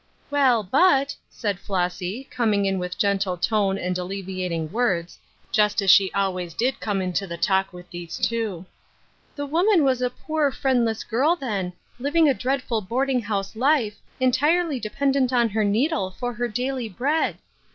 ''"Well, 0.31 0.63
but," 0.63 1.15
said 1.29 1.59
Flossy, 1.59 2.23
coming 2.31 2.65
in 2.65 2.79
with 2.79 2.97
gentle 2.97 3.37
tone 3.37 3.77
and 3.77 3.95
alleviating 3.99 4.71
words, 4.71 5.19
just 5.51 5.79
as 5.79 5.91
she 5.91 6.11
always 6.13 6.55
did 6.55 6.79
come 6.79 7.03
into 7.03 7.27
the 7.27 7.37
talk 7.37 7.71
of 7.71 7.87
these 7.91 8.17
two." 8.17 8.65
The 9.35 9.45
woman 9.45 9.83
was 9.83 10.01
a 10.01 10.09
poor, 10.09 10.49
friendless 10.51 11.03
girl 11.03 11.35
then, 11.35 11.73
living 11.99 12.27
a 12.27 12.33
dreadful 12.33 12.81
boarding 12.81 13.21
house 13.21 13.55
life, 13.55 13.97
entirely 14.19 14.79
dependent 14.79 15.31
on 15.31 15.49
her 15.49 15.63
needle 15.63 16.09
for 16.09 16.33
her 16.33 16.47
daily 16.47 16.89
bread. 16.89 17.37